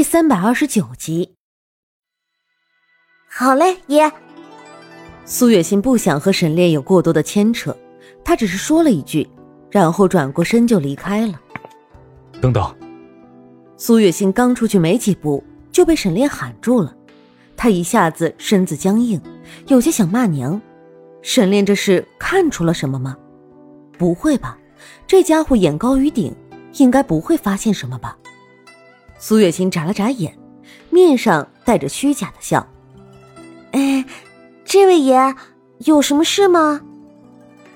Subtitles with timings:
[0.00, 1.34] 第三百二十九集。
[3.28, 4.10] 好嘞，爷。
[5.26, 7.76] 苏月心不想和沈炼有过多的牵扯，
[8.24, 9.28] 他只是说了一句，
[9.70, 11.38] 然后转过身就离开了。
[12.40, 12.74] 等等。
[13.76, 16.96] 苏月心刚出去没几步，就被沈炼喊住了。
[17.54, 19.20] 他一下子身子僵硬，
[19.66, 20.58] 有些想骂娘。
[21.20, 23.14] 沈炼这是看出了什么吗？
[23.98, 24.58] 不会吧，
[25.06, 26.34] 这家伙眼高于顶，
[26.78, 28.16] 应该不会发现什么吧？
[29.22, 30.34] 苏月心眨了眨眼，
[30.88, 32.66] 面上带着虚假的笑。
[33.72, 34.02] 哎，
[34.64, 35.34] 这位爷
[35.80, 36.80] 有什么事吗？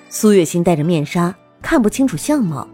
[0.08, 2.66] 苏月心戴着面纱，看不清楚相貌，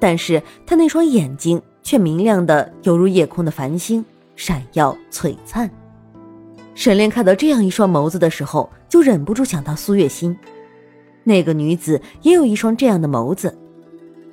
[0.00, 4.04] 但是他那双眼睛却明亮的犹如夜空的繁星，
[4.34, 5.70] 闪耀璀璨。
[6.74, 10.36] 沈炼看到这样一双眸子的时候，就忍不住想到苏月心。
[11.22, 13.56] 那个女子也有一双这样的眸子，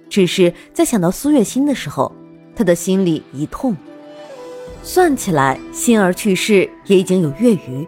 [0.09, 2.11] 只是在想到苏月心的时候。
[2.55, 3.75] 他的心里一痛，
[4.83, 7.87] 算起来，心儿去世也已经有月余。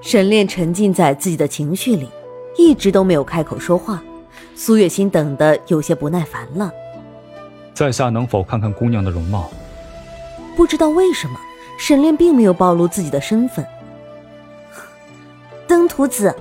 [0.00, 2.08] 沈炼沉浸在自己的情绪里，
[2.56, 4.02] 一直都没有开口说话。
[4.54, 6.70] 苏月心等得有些不耐烦了。
[7.74, 9.50] 在下能否看看姑娘的容貌？
[10.56, 11.38] 不知道为什么，
[11.78, 13.66] 沈炼并没有暴露自己的身份。
[15.66, 16.34] 登徒子，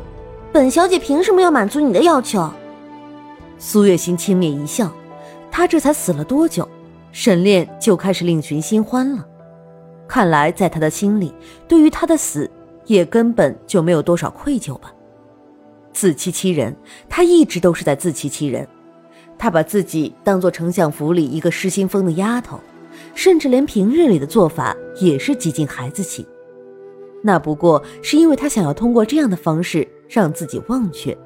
[0.54, 2.50] 本小姐凭什么要满足你的要求？
[3.58, 4.92] 苏月心轻蔑一笑，
[5.50, 6.68] 她这才死了多久？
[7.16, 9.26] 沈炼就开始另寻新欢了，
[10.06, 11.34] 看来在他的心里，
[11.66, 12.52] 对于他的死
[12.88, 14.94] 也根本就没有多少愧疚吧。
[15.94, 16.76] 自欺欺人，
[17.08, 18.68] 他一直都是在自欺欺人。
[19.38, 22.60] 他把自己当做丞相府里一个失心疯的丫头，
[23.14, 26.28] 甚至连平日里的做法也是极尽孩子气。
[27.24, 31.18] 那不过是因为他想要通过这样的方式让自己忘却，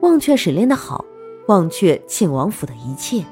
[0.00, 1.04] 忘却沈炼的好，
[1.48, 3.22] 忘却庆王府的一切。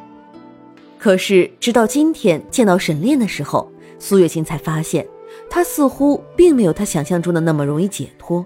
[1.07, 5.07] 可是，直到今天见到沈炼的时候，苏月心才发现，
[5.49, 8.45] 他似乎并没有他想象中的那么容易解脱。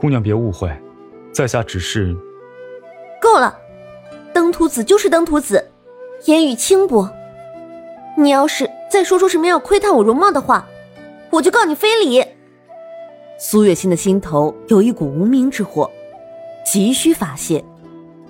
[0.00, 0.68] 姑娘别误会，
[1.32, 2.12] 在下只是……
[3.22, 3.56] 够了，
[4.32, 5.70] 登徒子就是登徒子，
[6.24, 7.08] 言语轻薄。
[8.18, 10.68] 你要是再说出什么要窥探我容貌的话，
[11.30, 12.20] 我就告你非礼。
[13.38, 15.88] 苏月心的心头有一股无名之火，
[16.66, 17.64] 急需发泄，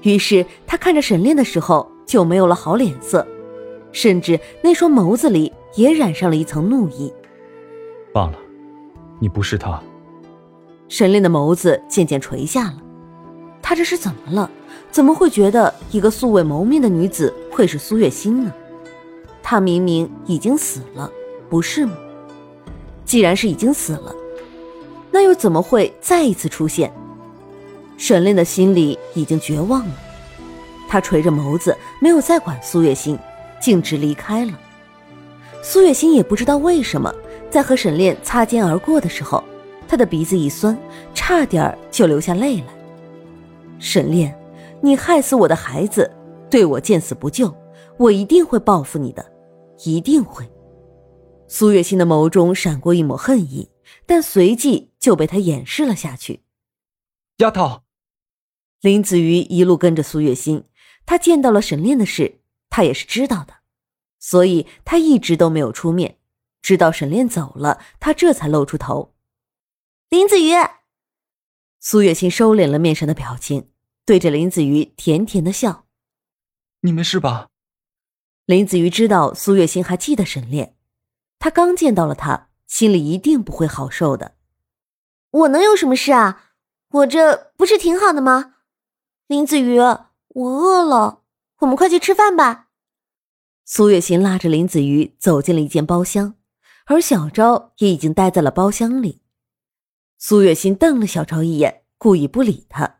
[0.02, 1.90] 于是他看着沈炼的时候。
[2.06, 3.26] 就没有了好脸色，
[3.92, 7.12] 甚至那双眸子里也染上了一层怒意。
[8.12, 8.38] 罢了，
[9.18, 9.82] 你不是他。
[10.88, 12.76] 沈炼的眸子渐渐垂下了，
[13.60, 14.50] 他这是怎么了？
[14.90, 18.52] 怎么会觉得一个素未谋面的女子会是苏月心呢？
[19.42, 21.10] 她明明已经死了，
[21.50, 21.94] 不是吗？
[23.04, 24.14] 既然是已经死了，
[25.10, 26.92] 那又怎么会再一次出现？
[27.96, 29.94] 沈炼的心里已经绝望了。
[30.94, 33.18] 他垂着眸子，没有再管苏月心，
[33.60, 34.52] 径直离开了。
[35.60, 37.12] 苏月心也不知道为什么，
[37.50, 39.42] 在和沈炼擦肩而过的时候，
[39.88, 40.78] 他的鼻子一酸，
[41.12, 42.66] 差点就流下泪来。
[43.80, 44.38] 沈炼，
[44.80, 46.08] 你害死我的孩子，
[46.48, 47.52] 对我见死不救，
[47.96, 49.32] 我一定会报复你的，
[49.82, 50.48] 一定会。
[51.48, 53.68] 苏月心的眸中闪过一抹恨意，
[54.06, 56.44] 但随即就被他掩饰了下去。
[57.38, 57.80] 丫头，
[58.80, 60.62] 林子瑜一路跟着苏月心。
[61.06, 63.54] 他见到了沈炼的事，他也是知道的，
[64.18, 66.18] 所以他一直都没有出面。
[66.62, 69.14] 直到沈炼走了，他这才露出头。
[70.08, 70.52] 林子瑜，
[71.78, 73.70] 苏月心收敛了面上的表情，
[74.06, 75.84] 对着林子瑜甜甜的笑
[76.80, 77.50] ：“你没事吧？”
[78.46, 80.76] 林子瑜知道苏月心还记得沈炼，
[81.38, 84.36] 他刚见到了他，心里一定不会好受的。
[85.30, 86.52] 我能有什么事啊？
[86.90, 88.54] 我这不是挺好的吗？
[89.26, 89.78] 林子瑜。
[90.34, 91.22] 我饿了，
[91.60, 92.66] 我们快去吃饭吧。
[93.64, 96.34] 苏月心拉着林子瑜走进了一间包厢，
[96.86, 99.22] 而小昭也已经待在了包厢里。
[100.18, 102.98] 苏月心瞪了小昭一眼，故意不理他。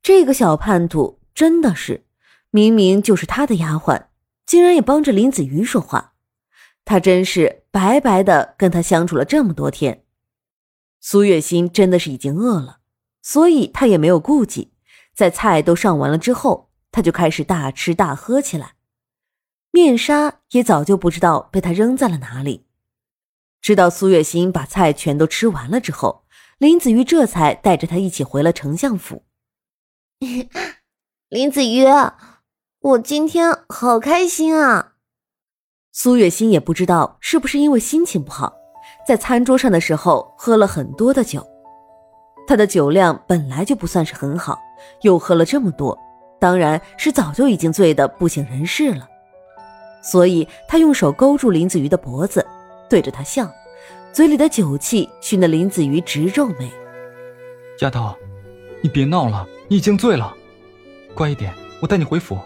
[0.00, 2.06] 这个小叛徒真的是，
[2.50, 4.06] 明明就是他的丫鬟，
[4.46, 6.14] 竟然也帮着林子瑜说话。
[6.84, 10.04] 他真是白白的跟他相处了这么多天。
[11.00, 12.78] 苏月心真的是已经饿了，
[13.20, 14.71] 所以他也没有顾忌。
[15.14, 18.74] 在菜都上完了之后，他就开始大吃大喝起来。
[19.70, 22.66] 面纱也早就不知道被他扔在了哪里。
[23.60, 26.24] 直到苏月心把菜全都吃完了之后，
[26.58, 29.24] 林子瑜这才带着他一起回了丞相府。
[31.28, 31.84] 林子瑜，
[32.80, 34.94] 我今天好开心啊！
[35.92, 38.52] 苏月心也不知道是不是因为心情不好，
[39.06, 41.46] 在餐桌上的时候喝了很多的酒。
[42.46, 44.58] 他的酒量本来就不算是很好。
[45.02, 45.98] 又喝了这么多，
[46.38, 49.08] 当然是早就已经醉得不省人事了。
[50.02, 52.44] 所以他用手勾住林子瑜的脖子，
[52.90, 53.48] 对着他笑，
[54.12, 56.70] 嘴里的酒气熏得林子瑜直皱眉。
[57.80, 58.14] 丫头，
[58.80, 60.34] 你别闹了，你已经醉了，
[61.14, 62.38] 乖一点，我带你回府。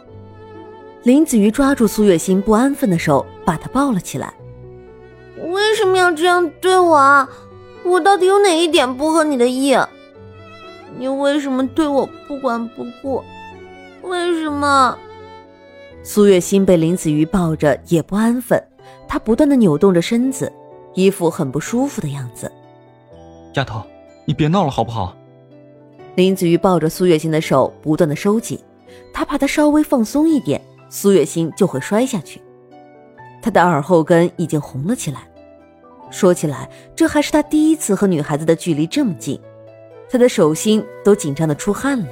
[1.02, 4.34] 林子瑜抓住苏月心不安分的手，把她抱了起来。
[5.48, 7.28] 为什么要这样对我啊？
[7.84, 9.72] 我到底有哪一点不合你的意？
[10.98, 13.22] 你为什么对我不管不顾？
[14.02, 14.96] 为什么？
[16.02, 18.62] 苏月心被林子瑜抱着也不安分，
[19.08, 20.50] 她不断的扭动着身子，
[20.94, 22.50] 一副很不舒服的样子。
[23.54, 23.82] 丫头，
[24.24, 25.16] 你别闹了好不好？
[26.14, 28.58] 林子瑜抱着苏月心的手不断的收紧，
[29.12, 32.40] 他怕她稍微放松一点，苏月心就会摔下去。
[33.42, 35.28] 他的耳后根已经红了起来。
[36.10, 39.40] 说起来，这还是他第一次和女孩子的距离这么近，
[40.16, 42.06] 他的手心都紧张的出汗了。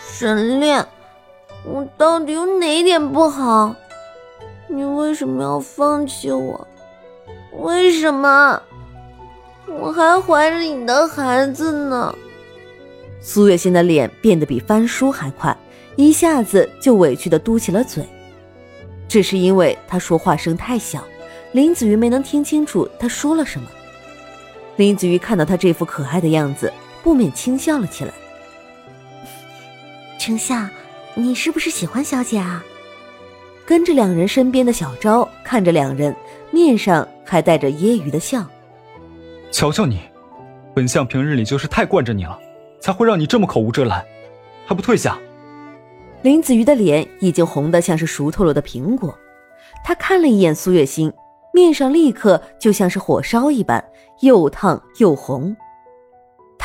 [0.00, 0.82] 沈炼，
[1.62, 3.76] 我到底有哪点不好？
[4.66, 6.66] 你为什么要放弃我？
[7.52, 8.62] 为什么？
[9.66, 12.14] 我还怀着你的孩子呢。
[13.20, 15.54] 苏月心的脸变得比翻书还快，
[15.96, 18.02] 一下子就委屈的嘟起了嘴。
[19.06, 21.04] 只是因为他说话声太小。
[21.52, 23.68] 林子瑜没能听清楚他说了什么。
[24.76, 26.72] 林子瑜看到他这副可爱的样子，
[27.06, 28.12] 不免轻笑了起来。
[30.18, 30.68] 丞相，
[31.14, 32.64] 你是不是喜欢小姐啊？
[33.64, 36.12] 跟着两人身边的小昭看着两人，
[36.50, 38.44] 面上还带着揶揄的笑。
[39.52, 40.00] 瞧瞧你，
[40.74, 42.36] 本相平日里就是太惯着你了，
[42.80, 44.04] 才会让你这么口无遮拦，
[44.66, 45.16] 还不退下？
[46.22, 49.16] 林子瑜的脸已经红得像是熟透了的苹果，
[49.84, 51.12] 他看了一眼苏月心。
[51.52, 53.82] 面上立刻就像是火烧一般，
[54.22, 55.56] 又烫又红。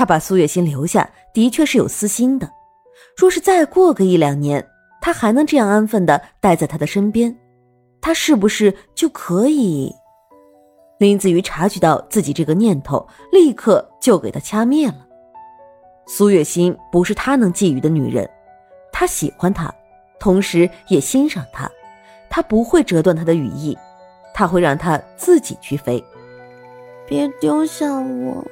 [0.01, 2.49] 他把苏月心留下，的确是有私心的。
[3.15, 4.67] 若是再过个一两年，
[4.99, 7.37] 他还能这样安分的待在他的身边，
[8.01, 9.93] 他是不是就可以？
[10.97, 15.05] 林子瑜察觉到自己这个念头，立刻就给他掐灭了。
[16.07, 18.27] 苏月心不是他能觊觎的女人，
[18.91, 19.71] 他喜欢她，
[20.19, 21.69] 同时也欣赏她，
[22.27, 23.77] 他不会折断她的羽翼。
[24.33, 26.03] 他会让她自己去飞，
[27.05, 28.43] 别丢下我。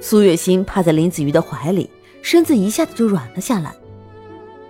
[0.00, 1.90] 苏月心趴在林子瑜的怀里，
[2.22, 3.74] 身子一下子就软了下来。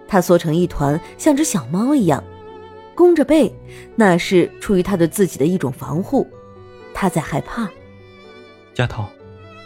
[0.07, 2.23] 她缩成一团，像只小猫一样，
[2.95, 3.55] 弓着背，
[3.95, 6.27] 那是出于她对自己的一种防护。
[6.95, 7.69] 她在害怕。
[8.77, 9.05] 丫头，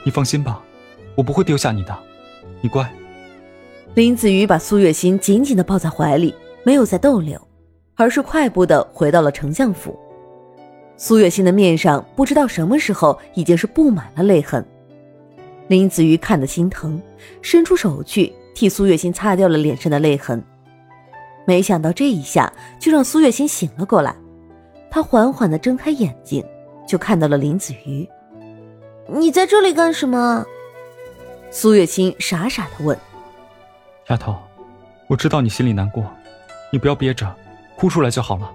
[0.05, 0.63] 你放心吧，
[1.15, 1.97] 我不会丢下你的，
[2.61, 2.93] 你乖。
[3.95, 7.41] 林子瑜把苏月心紧紧的抱在怀里，没有再逗留，
[7.95, 9.97] 而是快步的回到了丞相府。
[10.97, 14.65] 苏月心的面上不知道什么时候已经是布满了泪痕，
[15.69, 17.01] 林子瑜看得心疼，
[17.41, 20.43] 伸出手去替苏月心擦掉了脸上的泪痕。
[21.47, 24.15] 没想到这一下就让苏月心醒了过来，
[24.91, 26.45] 她缓缓地睁开眼睛，
[26.87, 28.09] 就看到了林子瑜。
[29.09, 30.45] 你在这里干什么？
[31.51, 32.97] 苏月心傻傻地问。
[34.09, 34.37] 丫头，
[35.07, 36.05] 我知道你心里难过，
[36.71, 37.35] 你不要憋着，
[37.77, 38.51] 哭出来就好了。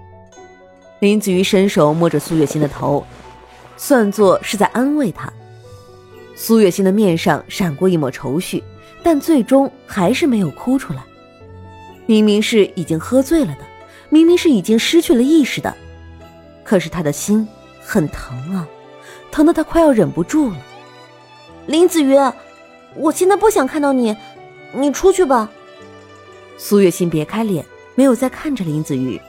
[1.00, 3.04] 林子瑜伸手摸着苏月心的头，
[3.76, 5.32] 算作是在安慰她。
[6.40, 8.62] 苏月心的面上闪过一抹愁绪，
[9.02, 11.02] 但最终还是没有哭出来。
[12.06, 13.58] 明明是已经喝醉了的，
[14.08, 15.74] 明明是已经失去了意识的，
[16.62, 17.46] 可是他的心
[17.80, 18.68] 很疼啊，
[19.32, 20.56] 疼得他快要忍不住了。
[21.66, 22.16] 林子瑜，
[22.94, 24.16] 我现在不想看到你，
[24.72, 25.50] 你出去吧。
[26.56, 27.66] 苏月心别开脸，
[27.96, 29.20] 没有再看着林子瑜。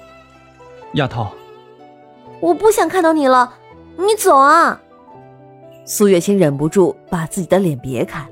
[0.94, 1.28] 丫头。
[2.40, 3.52] 我不想看到你了，
[3.98, 4.80] 你走啊！
[5.92, 8.24] 苏月心忍不住把自己的脸别开。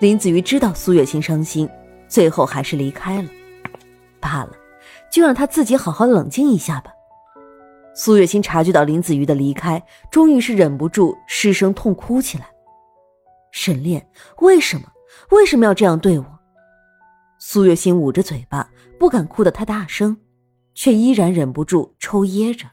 [0.00, 1.70] 林子瑜知道苏月心伤心，
[2.08, 3.28] 最后还是离开了。
[4.18, 4.50] 罢了，
[5.08, 6.90] 就让他自己好好冷静一下吧。
[7.94, 12.50] 苏月心察觉到林子瑜的离开，终于是忍不住失声痛哭起来。
[13.52, 14.04] 沈炼，
[14.40, 14.82] 为什么？
[15.30, 16.26] 为什么要这样对我？
[17.38, 20.16] 苏月心捂着嘴巴，不敢哭得太大声，
[20.74, 22.66] 却依然忍不住抽噎着。